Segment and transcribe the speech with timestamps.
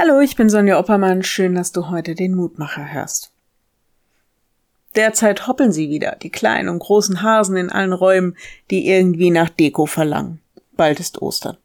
[0.00, 1.24] Hallo, ich bin Sonja Oppermann.
[1.24, 3.32] Schön, dass du heute den Mutmacher hörst.
[4.94, 8.36] Derzeit hoppeln sie wieder, die kleinen und großen Hasen in allen Räumen,
[8.70, 10.40] die irgendwie nach Deko verlangen.
[10.76, 11.56] Bald ist Ostern.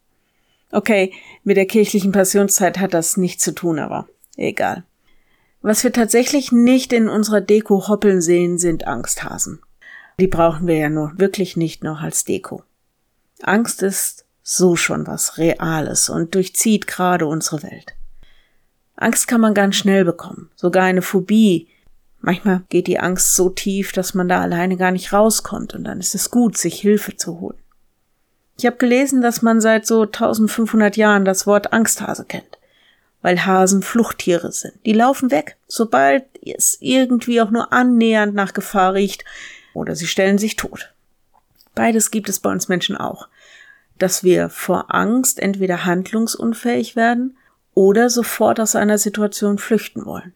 [0.72, 4.84] Okay, mit der kirchlichen Passionszeit hat das nichts zu tun, aber egal.
[5.62, 9.62] Was wir tatsächlich nicht in unserer Deko hoppeln sehen, sind Angsthasen.
[10.20, 12.64] Die brauchen wir ja nur wirklich nicht noch als Deko.
[13.44, 17.94] Angst ist so schon was Reales und durchzieht gerade unsere Welt.
[18.96, 21.68] Angst kann man ganz schnell bekommen, sogar eine Phobie.
[22.22, 26.00] Manchmal geht die Angst so tief, dass man da alleine gar nicht rauskommt und dann
[26.00, 27.58] ist es gut, sich Hilfe zu holen.
[28.58, 32.60] Ich habe gelesen, dass man seit so 1500 Jahren das Wort Angsthase kennt,
[33.22, 34.74] weil Hasen Fluchttiere sind.
[34.86, 39.26] Die laufen weg, sobald es irgendwie auch nur annähernd nach Gefahr riecht,
[39.74, 40.94] oder sie stellen sich tot.
[41.74, 43.28] Beides gibt es bei uns Menschen auch,
[43.98, 47.36] dass wir vor Angst entweder handlungsunfähig werden
[47.74, 50.34] oder sofort aus einer Situation flüchten wollen.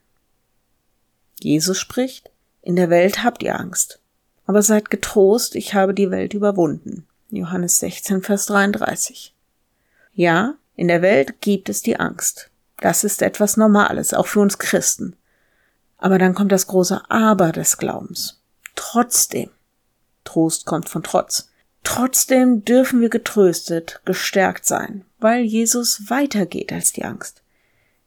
[1.40, 4.00] Jesus spricht, in der Welt habt ihr Angst,
[4.46, 7.08] aber seid getrost, ich habe die Welt überwunden.
[7.30, 9.34] Johannes 16, Vers 33.
[10.14, 12.50] Ja, in der Welt gibt es die Angst.
[12.80, 15.16] Das ist etwas Normales, auch für uns Christen.
[15.98, 18.42] Aber dann kommt das große Aber des Glaubens.
[18.76, 19.50] Trotzdem.
[20.24, 21.50] Trost kommt von Trotz.
[21.88, 27.44] Trotzdem dürfen wir getröstet, gestärkt sein, weil Jesus weitergeht als die Angst.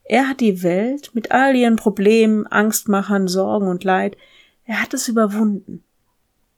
[0.04, 4.18] Er hat die Welt mit all ihren Problemen, Angstmachern, Sorgen und Leid,
[4.66, 5.82] er hat es überwunden.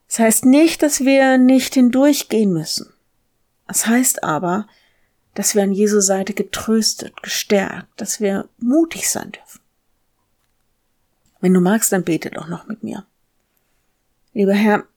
[0.08, 2.92] Das heißt nicht, dass wir nicht hindurchgehen müssen.
[3.68, 4.66] Es heißt aber,
[5.34, 9.60] dass wir an Jesu Seite getröstet, gestärkt, dass wir mutig sein dürfen.
[11.40, 13.06] Wenn du magst, dann bete doch noch mit mir.
[14.32, 14.88] Lieber Herr,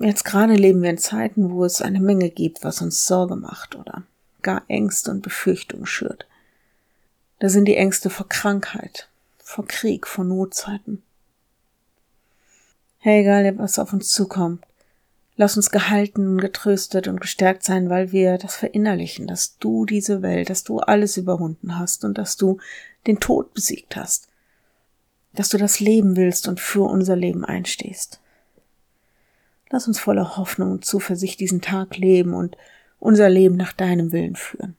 [0.00, 3.74] Jetzt gerade leben wir in Zeiten, wo es eine Menge gibt, was uns Sorge macht
[3.76, 4.04] oder
[4.42, 6.26] gar Ängste und Befürchtungen schürt.
[7.38, 11.02] Da sind die Ängste vor Krankheit, vor Krieg, vor Notzeiten.
[12.98, 14.64] Hey, egal, was auf uns zukommt,
[15.36, 20.50] lass uns gehalten, getröstet und gestärkt sein, weil wir das verinnerlichen, dass du diese Welt,
[20.50, 22.58] dass du alles überwunden hast und dass du
[23.08, 24.28] den Tod besiegt hast,
[25.32, 28.21] dass du das Leben willst und für unser Leben einstehst.
[29.72, 32.58] Lass uns voller Hoffnung und Zuversicht diesen Tag leben und
[32.98, 34.76] unser Leben nach deinem Willen führen.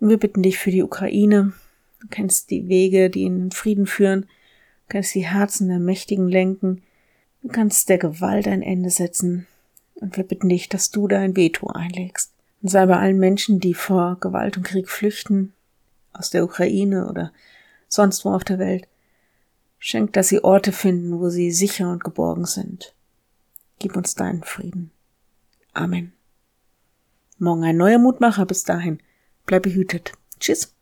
[0.00, 1.52] Und wir bitten dich für die Ukraine.
[2.00, 4.22] Du kennst die Wege, die in den Frieden führen.
[4.22, 6.82] Du kannst die Herzen der Mächtigen lenken.
[7.42, 9.46] Du kannst der Gewalt ein Ende setzen.
[9.96, 12.32] Und wir bitten dich, dass du dein Veto einlegst.
[12.62, 15.52] Und sei bei allen Menschen, die vor Gewalt und Krieg flüchten,
[16.14, 17.32] aus der Ukraine oder
[17.86, 18.88] sonst wo auf der Welt.
[19.78, 22.94] Schenk, dass sie Orte finden, wo sie sicher und geborgen sind.
[23.82, 24.92] Gib uns deinen Frieden.
[25.72, 26.12] Amen.
[27.38, 28.46] Morgen ein neuer Mutmacher.
[28.46, 29.02] Bis dahin.
[29.44, 30.12] Bleib behütet.
[30.38, 30.72] Tschüss.